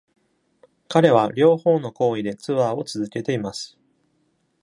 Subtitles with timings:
[0.87, 3.77] 彼は両方の行為でツアーを続けています。